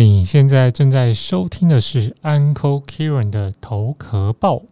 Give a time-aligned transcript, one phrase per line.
[0.00, 4.62] 你现在正在收听的是 Uncle Kieran 的头壳报。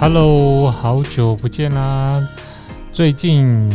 [0.00, 2.26] Hello，好久不见啦！
[2.94, 3.68] 最近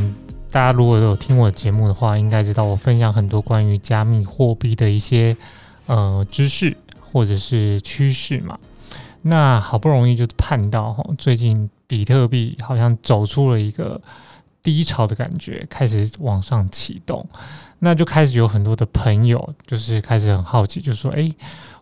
[0.50, 5.38] 大家如果有听我节目的话，应该知道我分享很多关于加密货币的一些
[5.86, 8.58] 呃知识或者是趋势嘛。
[9.22, 14.00] 那好不容易就盼到哈，最近比特币好像走出了一个
[14.64, 17.26] 低潮的感觉，开始往上启动，
[17.80, 21.30] 那就开始有很多的朋友就是开始很好奇，就说：“哎，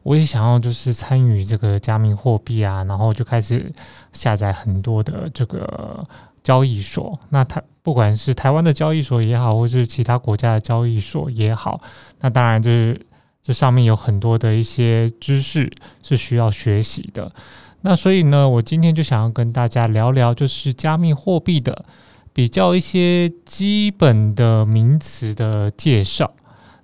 [0.04, 3.72] 我也想要就是参与这个加密货币啊！”然后就开始
[4.14, 6.08] 下载很多的这个
[6.44, 7.20] 交易所。
[7.30, 11.82] 那台不管是台湾的交易所也好，或是其他国家的交易所也好，
[12.20, 13.00] 那当然就是。
[13.48, 15.72] 这上面有很多的一些知识
[16.04, 17.32] 是需要学习的，
[17.80, 21.86] 那所以呢，我今天就想要跟大家聊聊，就是加密货币的
[22.34, 26.34] 比较一些基本的名词的介绍。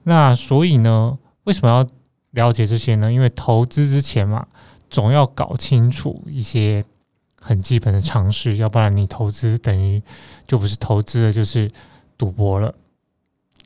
[0.03, 1.85] 那所以呢，为什么要
[2.31, 3.11] 了解这些呢？
[3.11, 4.47] 因为投资之前嘛，
[4.89, 6.85] 总要搞清楚一些
[7.41, 10.01] 很基本的常识，要不然你投资等于
[10.47, 11.69] 就不是投资了，就是
[12.17, 12.73] 赌博了。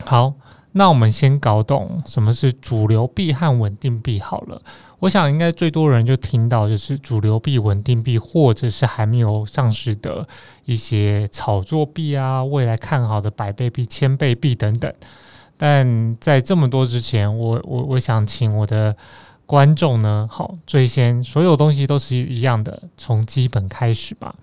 [0.03, 0.33] 好。
[0.77, 4.61] 那我们先搞懂什么是主流币和稳定币好了。
[4.99, 10.27] 我想应该最多人就听到就是主流币、稳定币，或者是还没有上市的
[10.65, 14.93] 一些炒作币啊，未来看好的百倍币、千倍币等等。
[15.57, 18.95] 但在这么多之前，我我我想请我的
[19.47, 24.35] 观众呢，好，最先所有东西都是一样的，从基本开始吧。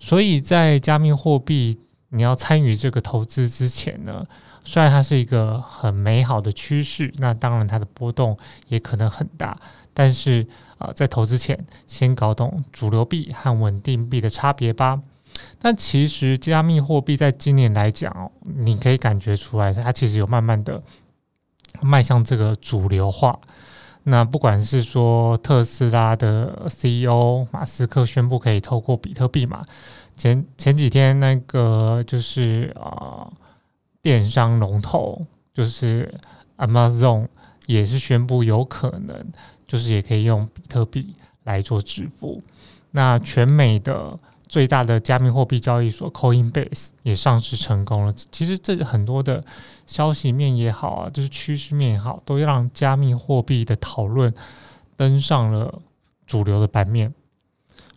[0.00, 1.78] 所以在加密货币
[2.10, 4.26] 你要参与这个投资之前呢。
[4.66, 8.36] 虽然它是一个很美好的趋势，那当然它的波动
[8.66, 9.56] 也可能很大。
[9.94, 10.44] 但是
[10.78, 15.00] 啊，在投资前先搞懂主流币和稳定币的差别吧。
[15.60, 20.82] 但其实加密货币在今年来讲，你可以感觉出来，它其实有慢慢的
[21.80, 23.38] 迈向这个主流化。
[24.02, 29.64] 那不管是说特斯拉的 CEO 马斯克宣布可以透过比特币嘛，
[30.16, 33.30] 前前几天那个就是啊。
[34.06, 36.14] 电商龙头就是
[36.58, 37.26] Amazon
[37.66, 39.26] 也是宣布有可能，
[39.66, 41.12] 就是也可以用比特币
[41.42, 42.40] 来做支付。
[42.92, 48.12] 那全美的最大的加密货币交易所 Coinbase 也上市成功了。
[48.12, 49.44] 其实这很多的
[49.88, 54.32] 消息面也好啊，就是趋势面也好，都让加密货币的讨论
[54.94, 55.82] 登上了
[56.24, 57.12] 主流的版面。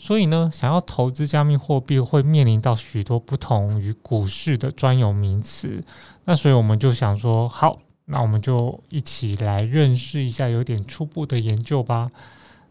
[0.01, 5.83] 所以呢，想要投资加密货币会面临到许多不同于股市的专有名词。
[6.23, 12.09] 那所以我们就想说，好，那我们就一起来认识一下，有点初步的研究吧。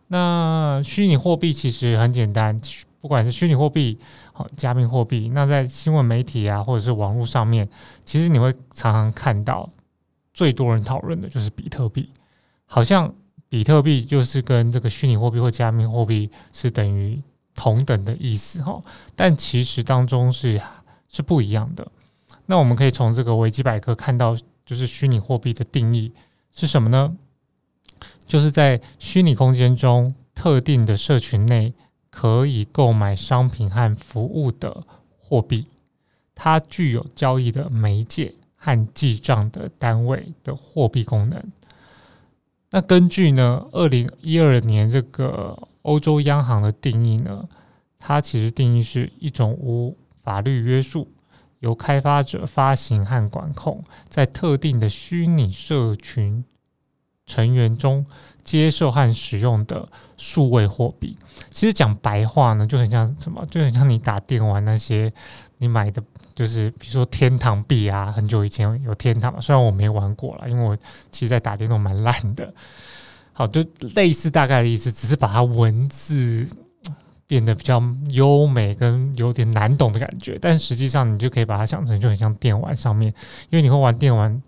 [0.07, 2.59] 那虚拟货币其实很简单，
[3.03, 3.99] 不管是虚拟货币、
[4.33, 7.69] 好加密货币，那在新闻媒体啊，或者是网络上面，
[8.07, 9.69] 其实你会常常看到
[10.33, 12.11] 最多人讨论的就是比特币，
[12.65, 13.15] 好像。
[13.49, 17.23] 比特币就是跟这个虚拟货币或加密货币是等于
[17.55, 18.81] 同等的意思哈，
[19.17, 20.61] 但其实当中是
[21.09, 21.87] 是不一样的。
[22.47, 26.13] 那我们可以从这个维基百科看到，就是虚拟货币的定义
[26.53, 27.17] 是什么呢？
[28.27, 31.73] 就是在虚拟空间中特定的社群内
[32.11, 34.85] 可以购买商品和服务的
[35.19, 35.67] 货币，
[36.35, 41.43] 它具有交易的媒介和记账的单位的货币功能。
[42.71, 47.49] 那根据呢，二零一二年这个欧洲央行的定义呢，
[47.99, 51.09] 它其实定义是一种无法律约束、
[51.61, 56.45] 由开发者发行和管控，在特定的虚拟社群
[57.25, 58.05] 成员中
[58.43, 61.17] 接受和使用的数位货币。
[61.51, 65.11] 其实讲白话呢，就很像什么，就很像你打电玩那些
[65.57, 66.03] 你买的。
[66.39, 70.77] 就是比如说天堂币啊，很久以前有天堂嘛，虽然我没玩过了，因为我
[71.11, 72.55] 其实在打电动蛮烂的。
[73.33, 73.61] 好，就
[73.97, 76.49] 类似大概的意思，只是把它文字
[77.27, 83.13] 变得比较优美跟有点难懂的感觉，但实际上你就可以把它想成就很像电玩上面，
[83.51, 84.41] 因为你会玩电玩，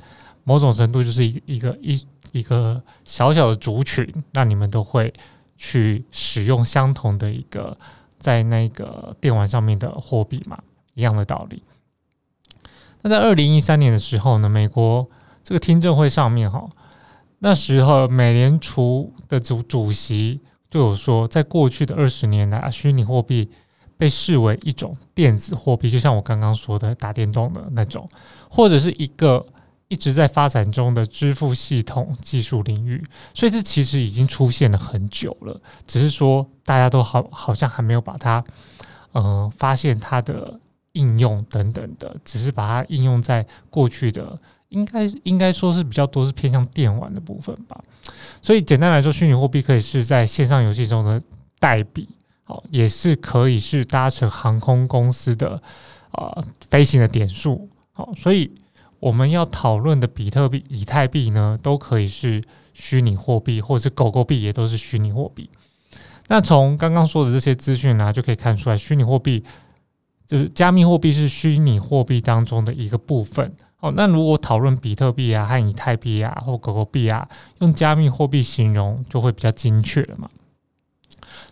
[0.45, 5.13] 某种程度就是一一个一一个小小的族群，那你们都会
[5.57, 7.77] 去使用相同的一个
[8.21, 10.57] 在那个电玩上面的货币嘛，
[10.95, 11.61] 一样的道理。
[13.03, 15.09] 那在二零一三年的时候呢，美国
[15.43, 16.69] 这个听证会上面哈，
[17.39, 23.51] 那时候美联储的主主席就有说，在过去的二十年来，虚拟货币
[23.97, 28.09] 被视为一种电子货币，就像我刚刚说的打电动的那种，
[28.49, 29.45] 或者是一个
[29.89, 33.05] 一直在发展中的支付系统技术领域，
[33.35, 38.45] 所以这其实已经出现了很久了，只是说大家都好好像还没有把它，
[39.13, 40.61] 呃，发现它的
[40.93, 44.39] 应用等等的，只是把它应用在过去的，
[44.69, 47.83] 应该应该说是比较多是偏向电玩的部分吧。
[48.43, 51.23] 所以简单来说，虚拟货币可以是在线上游戏中的
[51.59, 52.09] 代币，
[52.45, 55.63] 好，也是可以是搭乘航空公司的
[56.13, 58.51] 啊飞行的点数，好，所以。
[59.01, 62.45] 我们要讨论的比特币、以太币呢，都可以是
[62.75, 65.49] 虚拟货币，或者是狗狗币也都是虚拟货币。
[66.29, 69.43] 那从刚刚说的这些资讯呢，就可以看出来，虚拟货币
[70.31, 73.53] 就是加密货币是虚拟货币当中的一个部分。
[73.81, 77.29] 哦，那如果讨论比特币啊和以太币啊或狗狗币啊，
[77.59, 80.29] 用加密货币形容就会比较精确了嘛。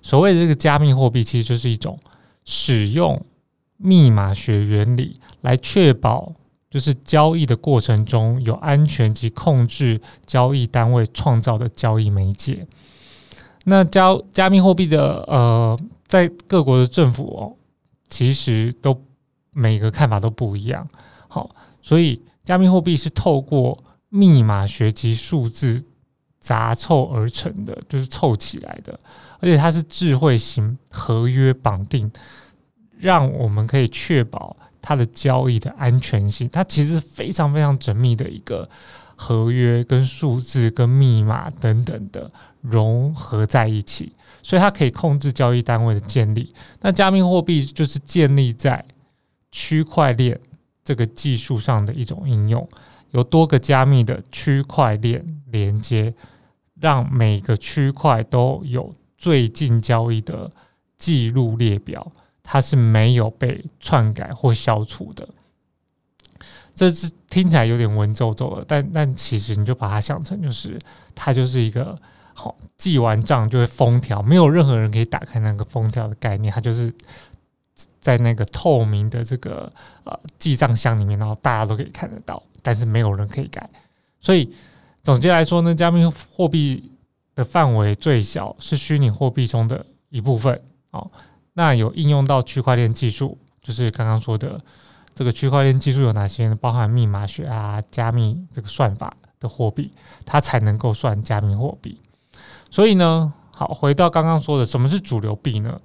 [0.01, 1.99] 所谓的这个加密货币，其实就是一种
[2.45, 3.21] 使用
[3.79, 6.35] 密码学原理来确保。
[6.71, 12.67] 就是交易的过程中有安全及控制交易单位创造的交易媒介。
[13.65, 17.57] 那加加密货币的呃，在各国的政府哦，
[18.09, 19.05] 其实都
[19.53, 20.87] 每个看法都不一样。
[21.29, 25.85] 好，所以加密货币是透过密码学及数字
[26.39, 28.99] 杂凑而成的，就是凑起来的，
[29.41, 32.11] 而且它是智慧型合约绑定，
[32.99, 34.57] 让我们可以确保。
[34.81, 38.67] 它的交易的安全性，它其实非常非常缜密的一个
[39.17, 44.13] 合约，跟数字、跟密码等等的融合在一起，
[44.43, 46.55] 所以它可以控制交易单位的建立。
[46.81, 48.85] 那加密货币就是建立在
[49.51, 50.39] 区块链
[50.85, 52.69] 这个技术上的一种应用，
[53.11, 56.15] 有多个加密的区块链连接，
[56.81, 60.51] 让每个区块都有最近交易的
[60.97, 62.13] 记录列表。
[62.51, 65.29] 它是没有被篡改或消除的，
[66.75, 70.79] 这是听起来有点文绉绉的，但但其实你就把它想成就是
[71.15, 72.01] 它就是一个
[72.41, 76.95] 好记完账就会封条，没有任何人可以打开那个封条的概念，它就是
[78.01, 79.73] 在那个透明的这个
[80.05, 83.69] 呃记账箱里面，然后大家都可以看得到，但是没有人可以改。
[84.21, 84.55] 所以
[85.03, 86.93] 总结来说呢，加密货币
[87.35, 90.63] 的范围最小，是虚拟货币中的一部分
[90.93, 91.11] 哦。
[91.55, 94.61] 那有应用到区块链技术，就是刚刚说的
[95.13, 96.57] 这个区块链技术有哪些呢？
[96.61, 99.93] 包含密码学啊、加密这个算法的货币，
[100.25, 102.01] 它才能够算加密货币。
[102.71, 105.81] 所以呢，好，回到刚刚说的，什么是主流币呢？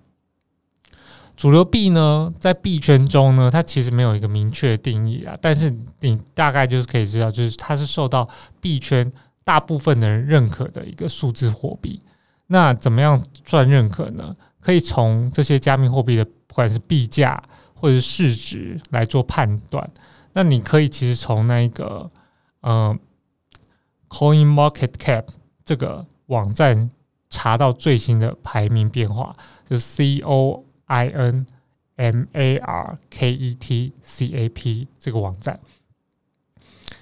[1.35, 8.29] 主流币呢，在币圈中呢，它其实没有一个明确的定义啊，但是你大概就是可以知道，就是它是受到
[8.61, 9.11] 币圈
[9.43, 12.01] 大部分的人认可的一个数字货币。
[12.47, 14.35] 那怎么样算认可呢？
[14.59, 17.41] 可以从这些加密货币的不管是币价
[17.73, 19.89] 或者是市值来做判断。
[20.33, 22.09] 那你可以其实从那个
[22.61, 22.95] 呃
[24.07, 25.25] ，Coin Market Cap
[25.65, 26.89] 这个网站
[27.29, 29.35] 查到最新的排名变化，
[29.67, 31.45] 就是 C O I N
[31.95, 35.59] M A R K E T C A P 这个网站。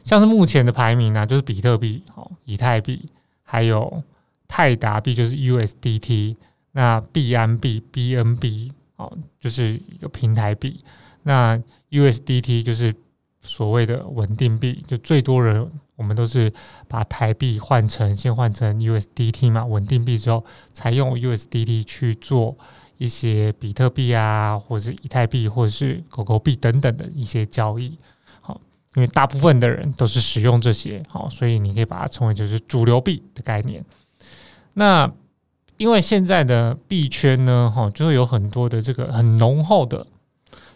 [0.03, 3.09] 像是目前的排名呢，就是比特币、哦，以太币，
[3.43, 4.03] 还有
[4.47, 6.37] 泰达币，就是 U S D T。
[6.73, 10.81] 那币安币 BNB 哦，就是一个平台币。
[11.23, 12.95] 那 USDT 就是
[13.41, 15.69] 所谓的稳定币，就最多人
[16.01, 16.51] 我们都是
[16.87, 20.43] 把台币换成先换成 USDT 嘛，稳定币之后
[20.73, 22.57] 才用 USDT 去做
[22.97, 27.95] 一些比特币啊，或者是以太币，或者是狗狗币等等的一些交易。
[28.41, 28.59] 好，
[28.95, 33.85] 因为大部分的人都是使用这些，好，所以你可以把它称为就是主流币的概念。
[34.73, 35.11] 那
[35.77, 40.07] 因为现在的币圈呢，哈，就会有很多的这个很浓厚的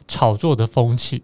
[0.07, 1.23] 炒作的风气，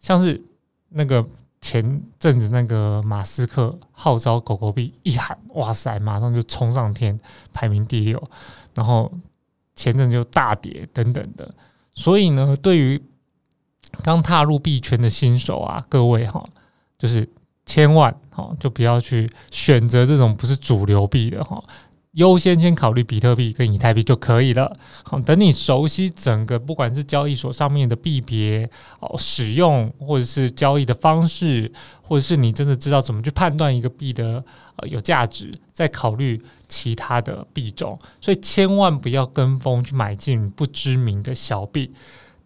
[0.00, 0.42] 像是
[0.88, 1.24] 那个
[1.66, 7.18] 前阵子那个马斯克号召狗狗币一喊，哇塞，马上就冲上天，
[7.52, 8.30] 排名第六，
[8.72, 9.12] 然后
[9.74, 11.52] 前阵就大跌等等的。
[11.92, 13.02] 所以呢，对于
[14.04, 16.40] 刚踏入币圈的新手啊，各位哈，
[16.96, 17.28] 就是
[17.64, 21.60] 千万哈，就不要去选择这种不是主流币的哈。
[22.16, 24.74] 优先先考虑比特币跟以太币就可以了。
[25.04, 28.68] 好，等你熟悉整个不管是交易所上面的币别
[29.00, 31.70] 哦，使用或者是交易的方式，
[32.00, 34.42] 或者是你真的知道怎么去判断一个币的
[34.76, 37.98] 呃有价值，再考虑其他的币种。
[38.18, 41.92] 所以千万不要跟风去买进不知名的小币，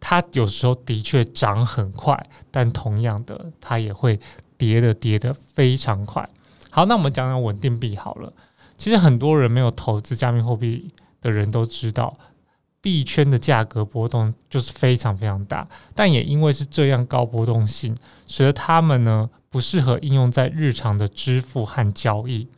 [0.00, 4.19] 它有时候的确涨很快，但同样的它也会
[4.59, 6.29] 跌的跌的非常快。
[6.71, 8.33] 好，那我们讲讲稳定币好了。
[8.81, 12.17] 其实很多人没有投资加密货币的人都知道，
[12.81, 17.95] 币圈的价格波动就是非常非常大，但也因为是这样高波动性，
[18.27, 22.49] 使得他们呢不适合应用在日常的支付和交易，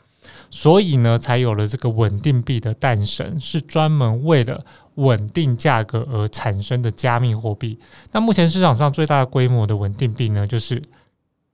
[0.48, 4.64] 所以呢，才有了这个稳定币的诞生，是专门为了
[4.94, 7.80] 稳定价格而产生的加密货币。
[8.12, 10.80] 那目前市场上最大规模的稳定币呢，就是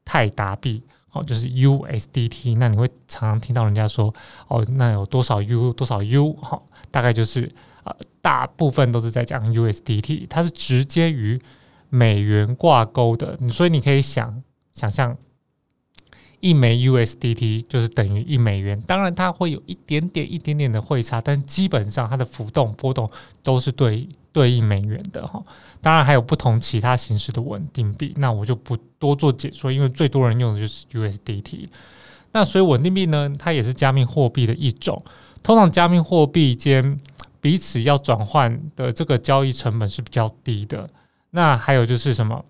[0.05, 0.83] 泰达币。
[1.23, 4.15] 就是 USDT，那你会常常听到人家说，
[4.49, 6.61] 哦，那有多少 U 多少 U，哈，
[6.91, 7.53] 大概就是
[7.85, 11.41] 呃，大部分都是在讲 USDT，它是直接与
[11.89, 15.17] 美元挂钩的，所以你可以想想象。
[16.41, 23.11] 一枚 USDT 就是等于一美元，当然它会有一点点、一点点的汇差，但基本上它的浮动波动
[23.43, 25.42] 都是对对应美元的哈。
[25.80, 31.68] 当然还有不同其他形式的稳定币，那我就不多做解说，因为最多人用的就是 USDT。
[32.30, 35.02] 那所以稳定币呢，它也是加密货币的一种。
[35.42, 37.00] 通常加密货币间
[37.40, 40.88] 彼此要转换的这个交易成本是比较低的。
[41.30, 42.45] 那还有就是什么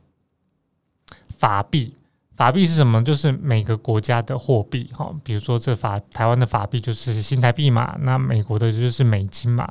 [1.36, 1.94] 法币？
[2.34, 3.02] 法币是什么？
[3.02, 9.68] 就是每个国家的货币，哈，比如说这法台湾的法币就是新台币嘛，那美国的就是美金嘛，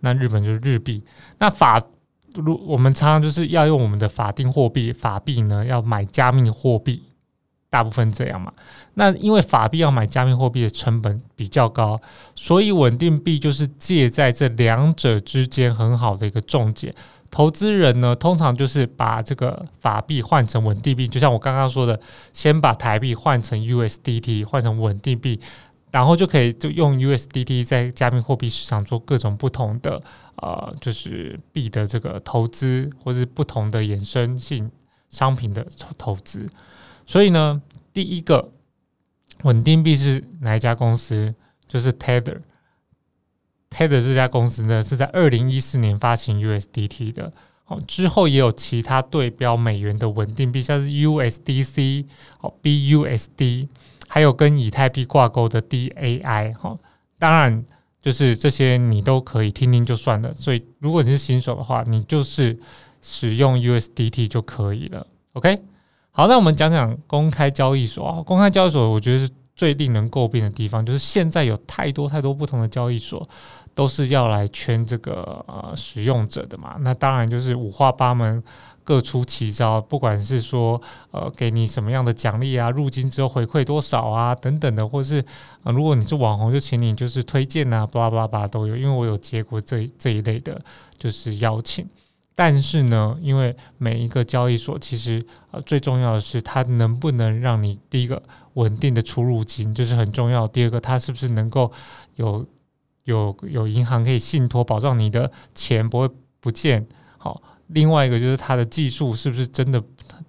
[0.00, 1.02] 那日本就是日币。
[1.38, 1.82] 那法，
[2.34, 7.02] 如我们常常就是要用我们的法定货币法币呢，要买加密货币，
[7.70, 8.52] 大部分这样嘛。
[8.94, 12.00] 那因为法币要买加密货币的成本比较高，
[12.34, 16.94] 所以稳定币就是介在这两者之间很好的一个中介。
[17.30, 22.00] 投资人呢，通常就是把这个法币换成稳定币，就像我刚刚说的，
[22.32, 25.38] 先把台币换成 USDT，换成稳定币，
[25.90, 30.02] 然后就可以就用 USDT 在加密货币市场做各种不同的
[30.36, 34.70] 呃，就是币的这个投资，或是不同的衍生性
[35.08, 35.66] 商品的
[35.96, 36.48] 投资。
[37.06, 37.60] 所以呢，
[37.92, 38.52] 第一个
[39.42, 41.34] 稳定币是哪一家公司？
[41.66, 42.40] 就是 Tether。
[43.70, 47.32] Tether 这家公司呢，是在二零一四年发行 USDT 的，
[47.66, 52.06] 哦，之后也有其他对标美元的稳定币，像是 USDC、
[52.40, 53.68] 哦 BUSD，
[54.08, 56.76] 还有跟以太币挂钩的 DAI，哈，
[57.18, 57.64] 当然
[58.00, 60.34] 就是这些你都可以听听就算了。
[60.34, 62.58] 所以如果你是新手的话，你就是
[63.02, 65.06] 使用 USDT 就可以了。
[65.34, 65.62] OK，
[66.10, 73.28] 好，那我们讲讲公开交易所啊，公开交易所我觉得是最令人诟病的地方，就是现在有太多太多不同的交易所。
[73.74, 78.42] 都是要来圈这个呃使用者的嘛，那当然就是五花八门，
[78.88, 79.78] 各出奇招。
[79.82, 80.80] 不管是说
[81.10, 85.22] 呃给你什么样的奖励啊，入金之后回馈多少啊等等的，或是
[85.64, 88.74] 呃如果你是网红，就请你就是推荐啊，巴拉巴拉巴拉都有。
[88.74, 90.58] 因为我有接过这这一类的，
[90.96, 91.86] 就是邀请。
[92.34, 98.22] 但是呢，因为每一个交易所其实呃最重要的是它能不能让你第一个
[98.54, 100.48] 稳定的出入金，这是很重要。
[100.48, 101.70] 第二个，它是不是能够
[102.16, 102.46] 有。
[103.04, 106.86] 有有银行可以信托，保障你的钱不会不见。
[107.16, 109.82] 好，另外一个就是它的技术是不是真的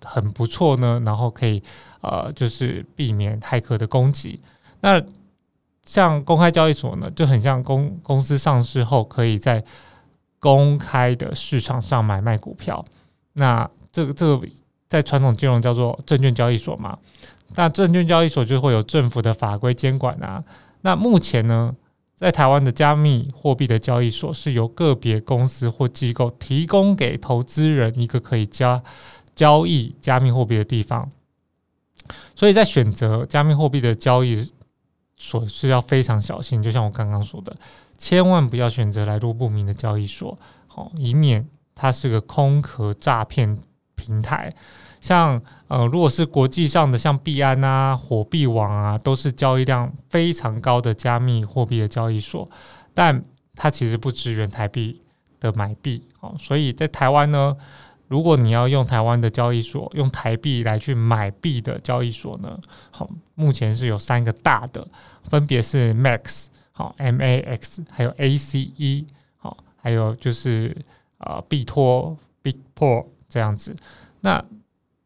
[0.04, 1.02] 很不错呢？
[1.06, 1.62] 然后可以
[2.02, 4.40] 呃，就是避免骇客的攻击。
[4.82, 5.02] 那
[5.86, 9.64] 像公开交易所呢，就很像公公司上市后可以在
[10.40, 12.84] 公开的市场上买卖股票。
[13.34, 14.48] 那这个这个
[14.88, 16.98] 在传统金融叫做证券交易所嘛。
[17.56, 20.44] 那证券交易所就会有政府的法规监管啊。
[20.82, 21.76] 那目前呢？
[22.20, 28.84] 在台湾的加密货币的交易所是由个别公司或机构提供给投资人一个可以加
[29.34, 31.10] 交易加密货币的地方，
[32.36, 34.52] 所以在选择加密货币的交易
[35.16, 36.62] 所是要非常小心。
[36.62, 37.56] 就像我刚刚说的，
[37.98, 43.58] 千万不要选择来路不明的交易所，好，以免它是个空壳诈骗
[43.96, 44.54] 平台。
[45.00, 52.50] 像呃，如果是国际上的，像币安啊、火币网啊，都是交易量非常高的加密货币的交易所，
[52.94, 53.24] 但
[53.56, 55.00] 它其实不支援台币
[55.40, 56.36] 的买币哦。
[56.40, 57.56] 所以在台湾呢，
[58.08, 64.86] 如果你要用台湾的交易所用台币来去买币的交易所呢，好，目前是有三个大的，
[65.24, 69.06] 分别是 Max 好 M A X，还有 A C E
[69.38, 70.76] 好，还有就是
[71.20, 73.76] 呃币托 Bitport 这样子，
[74.22, 74.44] 那。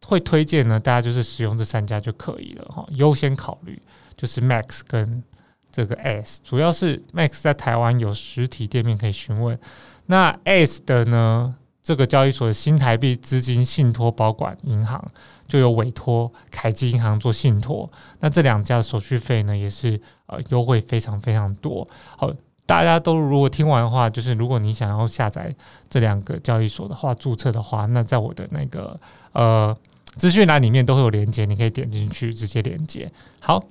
[0.06, 2.86] 会推荐呢，大家就是使用这三家就可以了哈。
[2.92, 3.82] 优先考虑
[4.18, 5.24] 就是 Max 跟
[5.72, 9.58] 这个 S，主要是 Max 在台湾有实体店面可以询问。
[10.06, 15.04] 那 S 的呢，这个交易所的新台币资金信托保管银行
[15.48, 17.90] 就有委托凯基银行做信托。
[18.20, 21.88] 那这两家的手续费呢，也是呃优惠非常非常多。
[22.18, 22.30] 好，
[22.66, 25.56] 大家都如果听完的话，就是如果你想要下载
[25.90, 29.00] 这两个交易所的话，注册的话，那在我的那个
[29.32, 29.76] 呃。
[30.16, 33.12] 资讯栏里面都会有连接，你可以点进去直接连接。
[33.40, 33.64] 好，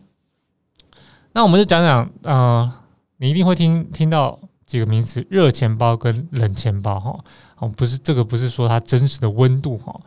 [1.33, 2.73] 那我们就讲讲，呃，
[3.19, 6.99] 你一定会听听到几个名词：热钱包跟冷钱包。
[6.99, 7.19] 哈，
[7.59, 9.79] 哦，不是这个，不是说它真实的温度。
[9.79, 10.01] 哈，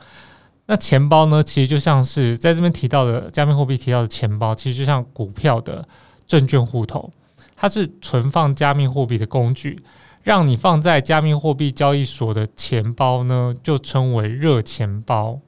[0.66, 5.88] 那钱包呢，其实就像是在这边提到的加密货币提到的钱包，其实就像股票的
[6.28, 7.12] 证券户头，
[7.56, 9.84] 它是存放加密货币的工具。
[10.24, 15.40] 让你放在加密货币交易所的钱包呢，就称为热钱包。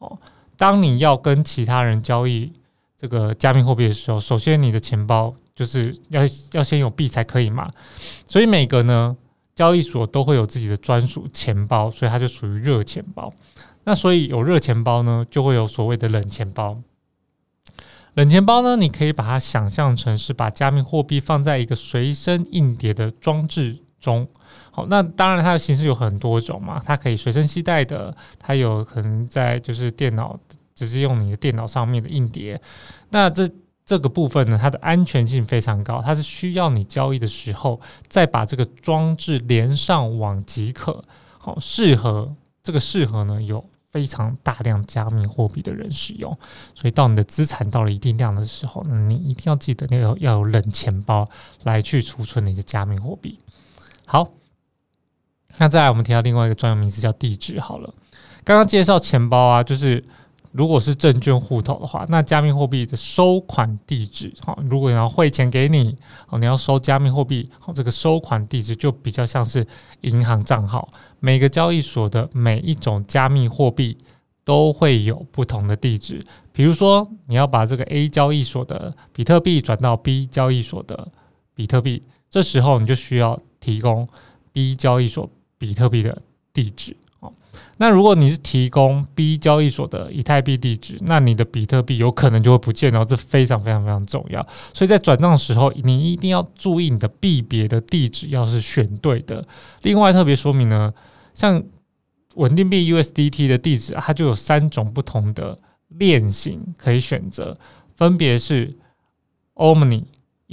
[0.00, 0.18] 哦，
[0.56, 2.52] 当你要跟其他人交易
[2.96, 7.70] 这个加密货币的时候，首先你的钱包就是要要先有币才可以嘛。
[8.26, 9.16] 所以每个呢
[9.54, 13.32] 交易所都会有自己的专属钱包，所以它就属于热钱包。
[13.84, 16.80] 那所以有热钱包呢，就会有所谓的冷钱包。
[18.14, 23.78] 冷钱包呢，你可以把它想象成是把加密货币放在一个随身硬碟的装置。
[24.04, 24.28] 中
[24.70, 30.38] 好，那当然它的形式有很多种嘛，它可以随身携带的，它有可能在就是电脑
[30.74, 32.60] 直接用你的电脑上面的硬碟。
[33.08, 33.48] 那这
[33.86, 41.02] 这个部分呢，它的安全性非常高，它是需要你交易的时候再把这个装置连上网即可。
[41.38, 46.36] 好，适合这个适合呢有非常大量加密货币的人使用，
[46.74, 51.28] 所以到你的资产到了一定量的时候，你一定要记得要要有冷钱包
[51.62, 53.38] 来去储存你的加密货币。
[54.06, 54.28] 好，
[55.56, 57.58] 那再来，我们提到另外一个专有名词叫地址。
[57.58, 57.92] 好了，
[58.44, 60.04] 刚刚介绍钱包啊，就是
[60.52, 65.96] 如果是证券户头的话，那加密货币的收款地址，好，如果你要汇钱给你，
[66.28, 69.66] 哦，你要收加密货币，好，这个收款地址就比较像是
[70.02, 70.88] 银行账号。
[71.18, 73.96] 每个交易所的每一种加密货币
[74.44, 81.08] 都会有不同的地址，比如说你要把这个 A 交易所的比特币转到 B 交易所的
[81.54, 83.40] 比特币，这时候你就需要。
[83.64, 84.06] 提供
[84.52, 86.20] B 交易所比特币的
[86.52, 87.32] 地址哦，
[87.78, 94.46] 那如果你是提供 B 交易所的以太币地址，那你的比特币有可能就会不见哦，这非常非常非常重要。
[94.74, 99.46] 所以在转账的时候，你一定要注意你的币别的地址要是选对的。
[99.80, 100.92] 另外特别说明呢，
[101.32, 101.62] 像
[102.34, 107.56] 稳定币 USDT 的地址，它就有三种不同的链型可以选择，
[107.96, 108.76] 分别是
[109.54, 110.04] Omni。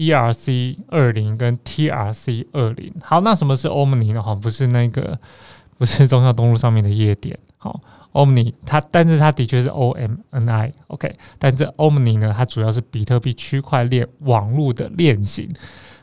[0.01, 4.23] ERC 二零跟 TRC 二零，好，那什么是 Omni 呢？
[4.23, 5.19] 哈，不是那个，
[5.77, 7.37] 不是中孝东路上面的夜店。
[7.59, 7.79] 好
[8.13, 11.15] ，Omni 它，但是它的确是 OMNI，OK。
[11.37, 15.47] 但这 Omni 呢，它主要是比特币区块链网络的链型，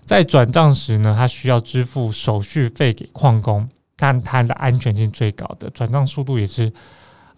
[0.04, 6.72] 在转账时呢，它需要支付手续费给矿工，但它的安全性最高的，转账速度也是，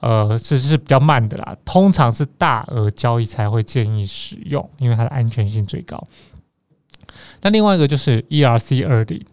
[0.00, 1.56] 呃，是是比较慢的啦。
[1.64, 6.06] 通常是大额交易才会建议使用，因为它的安全性最高。
[7.42, 9.24] 那另外一个就是 ERC 二零，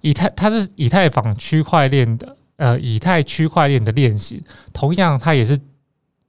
[0.00, 5.58] 以太它是以太坊区块链的，呃，以太区块链的链型，同样它也是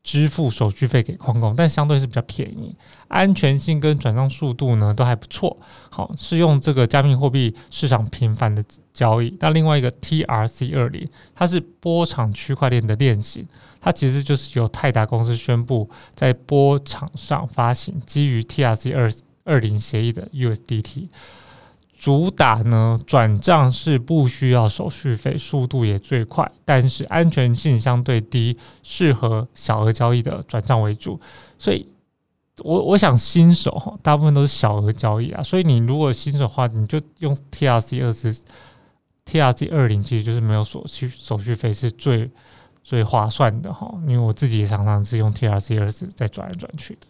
[0.03, 2.75] 支付手续费给矿工，但相对是比较便宜，
[3.07, 5.57] 安全性跟转账速度呢都还不错。
[5.89, 9.35] 好，是用这个加密货币市场频繁的交易。
[9.39, 13.47] 那另外一个 TRC 二零，它是波场区块链的链型，
[13.81, 19.11] 它其实就是由泰达公司宣布在波场上发行基于 TRC 二。
[19.45, 21.07] 二零协议的 USDT
[21.97, 31.17] 主打呢，转账是不需要手续费，速度也最快，但是安全性相对低，适合小额交易的转账为主。
[31.57, 31.87] 所以，
[32.63, 35.41] 我我想新手哈，大部分都是小额交易啊。
[35.41, 38.35] 所以你如果新手的话，你就用 TRC 二十
[39.25, 42.29] TRC 二零，其实就是没有手续手续费，是最
[42.83, 43.89] 最划算的哈。
[44.01, 47.07] 因为我自己常常是用 TRC 二十在转来转去的。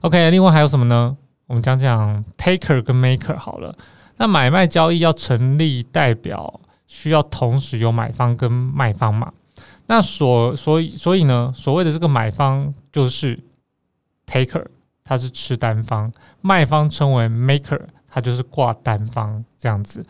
[0.00, 1.16] OK，另外还有什么呢？
[1.46, 3.76] 我们讲讲 taker 跟 maker 好了。
[4.16, 9.32] 那买卖交易要成立，代表需要同时有买方跟卖方嘛？
[9.86, 13.38] 那所所以所以呢，所谓的这个买方就是
[14.26, 14.64] taker，
[15.04, 20.06] 他是吃单方；卖方称为 maker，他就是挂单方这样子。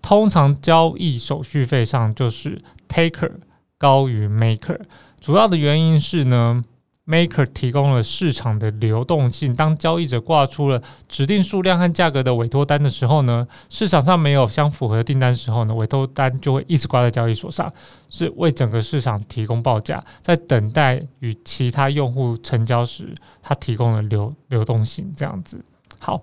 [0.00, 3.32] 通常交易手续费上就是 taker
[3.76, 4.78] 高于 maker，
[5.20, 6.62] 主要的原因是呢。
[7.08, 9.56] Maker 提供了市场的流动性。
[9.56, 17.72] 当交易者挂出了指定数量和价格的委托单的时候呢，市场上没有相符合的订单时候呢，委托单就会一直挂在交易所上，
[18.10, 25.10] 是为整个市场提供报价，在等待与其他用户成交时，它提供了流流动性。
[25.16, 25.64] 这样子，
[25.98, 26.22] 好。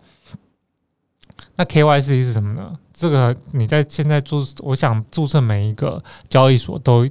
[1.57, 2.77] 那 KYC 是什么呢？
[2.93, 7.09] 这个你在现在注，我想注册每一个交易所都。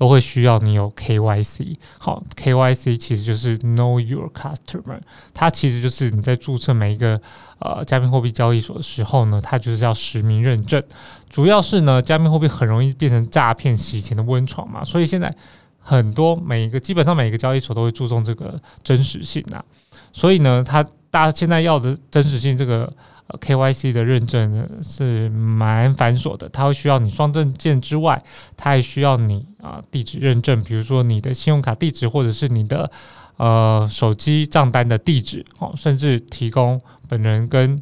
[0.00, 4.98] 都会需要你有 KYC，好，KYC 其实就是 Know Your Customer，
[5.34, 7.20] 它其实就是你在注册每一个
[7.58, 10.82] 呃加密货币交易所的时候呢，它就是要实名认证。
[11.28, 15.36] 主要是呢，加密货币很容易变成诈骗洗钱的温床嘛，所以现在
[15.78, 19.62] 很多每一个基本上每一个交易所都会注重这个真实性啊。
[20.14, 22.90] 所以呢，它大家现在要的真实性这个
[23.40, 28.22] KYC 的认证呢是蛮繁琐的，它会需要你双证件之外，
[28.56, 32.90] 它还需要你啊地址认证，比如说你的信用卡地址或者是你的
[33.36, 37.80] 呃手机账单的地址，哦，甚至提供本人跟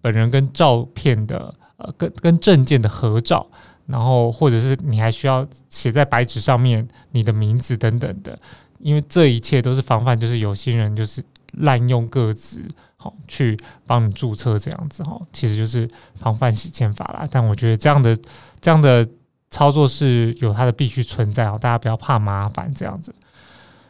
[0.00, 3.46] 本人跟照片的呃跟跟证件的合照，
[3.86, 8.38] 然后或者是你还需要写在白纸上面你的名字等等的，
[8.78, 12.32] 因为这一切都是防范，就是有心人就是滥用个
[13.04, 13.24] 个资。
[13.26, 17.26] 去帮你注册这样子哈，其实就是防范洗钱法啦。
[17.30, 18.16] 但我觉得这样的
[18.60, 19.04] 这样的
[19.50, 23.12] 操作是有它的必须存在哦，大家不要怕麻烦这样子。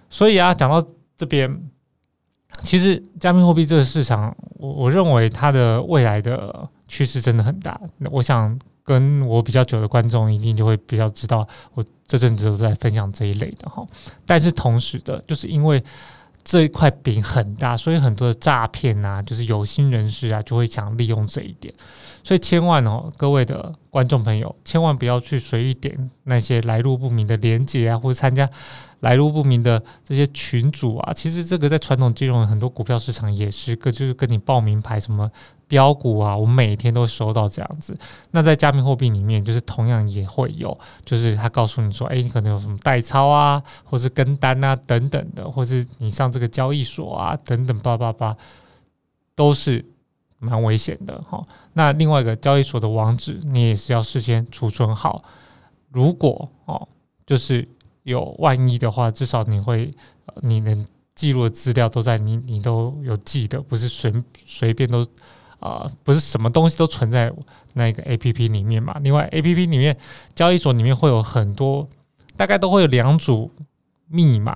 [0.08, 0.82] 所以啊，讲到
[1.16, 1.60] 这边，
[2.62, 7.78] 其实加密货币这个市场，我我认为它的未来的趋势真的很大。
[8.10, 13.84] 我想跟我比较久的观众一定就会比较知道，我这阵子都在分享这一类的哈。
[14.24, 15.82] 但是同时的，就是因为
[16.44, 21.72] 这一块饼很大，所以很多的诈骗啊，就是有心人士啊，就会想利用这一点。
[22.24, 28.48] 所以千万哦，各位的观众朋友，千万不要去随意点那些来路不明的连接啊，或者参加
[29.00, 31.12] 来路不明的这些群组啊。
[31.12, 35.30] 其实这个在传统金融很多股票市场也是个，就是跟你报名牌什么。
[35.66, 37.96] 标股啊，我每天都收到这样子。
[38.32, 48.36] 那在加密货币里面，就是同样也会有，就是他告诉你说，哎，你可能有什么代操啊，或是跟单啊等等的，或是你上这个交易所啊等等，叭叭叭，
[49.34, 49.82] 都是
[50.44, 51.42] 蛮危险的哈。
[51.72, 55.24] 那另外一个交易所的网址，你也是要事先储存好。
[55.90, 56.86] 如果哦，
[57.26, 57.66] 就是
[58.02, 59.94] 有万一的话，至少你会
[60.42, 64.12] 你能记录的资料都在你你都有记得，不是随
[64.44, 65.04] 随便都。
[65.60, 67.32] 啊，不是什么东西都存在
[67.72, 68.98] 那个 A P P 里面嘛？
[69.00, 69.96] 另外，A P P 里面
[70.34, 71.88] 交易所里面会有很多，
[72.36, 73.50] 大概都会有两组
[74.08, 74.54] 密码，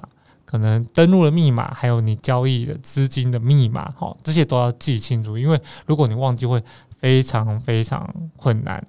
[0.51, 6.65] 可能登录的密码，还有你交易的资金的密码，哈，这些都要记清楚，因为如果你忘记，会
[6.97, 8.83] 非常非常困难。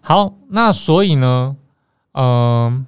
[0.00, 1.56] 好，那所以呢，
[2.12, 2.86] 嗯，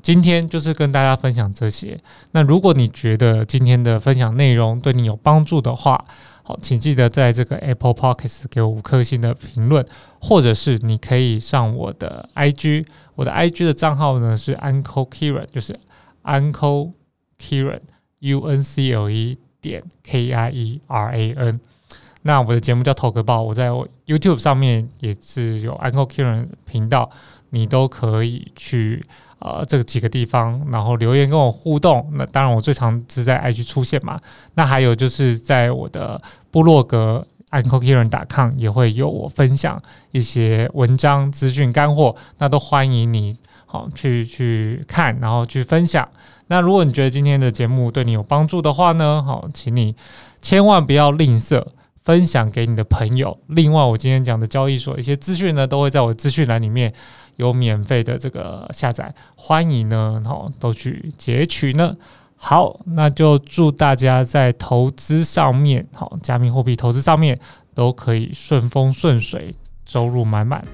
[0.00, 2.00] 今天就是跟大家分享这些。
[2.30, 6.02] 那如果你觉得今天的分享内容对你有帮助的话，
[6.42, 9.84] 好，请记得在这个 Apple Podcast 给我五颗星的评论，
[10.20, 15.76] 或者是你可以上我的 IG，我的 IG 的账号呢是 Uncle Kieran，就是
[16.24, 16.92] Uncle
[17.38, 21.60] Kieran，U N C L E 点 K I E R A N。
[22.22, 23.70] 那我的节目叫投个报，我在
[24.06, 27.10] YouTube 上面也是有 Uncle Kieran 频道，
[27.50, 29.02] 你都可以去。
[29.44, 32.08] 呃，这几个地方，然后留言跟我互动。
[32.12, 34.16] 那当然，我最常是在 IG 出现嘛。
[34.54, 42.16] 那还有就是在我的部落格 uncokiran.com 也会有我分享一些文章、资讯、干货。
[42.38, 46.08] 那都欢迎你好去去看，然后去分享。
[46.48, 49.94] 那如果你觉得今天的节目对你有帮助的话呢，好，请你
[50.40, 51.64] 千万不要吝啬
[52.02, 53.38] 分享给你的朋友。
[53.46, 56.92] 另外，我今天讲的交易所一些资讯呢，都会在我资讯栏里面。
[57.36, 61.96] 有免费的这个下载，欢迎呢，好都去截取呢。
[62.44, 67.38] 好，那就祝大家在投资上面，好，加密货币投资上面
[67.72, 69.54] 都可以顺风顺水，
[69.86, 70.64] 收入满满。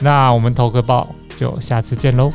[0.00, 2.30] 那我们投个报，就下次见喽。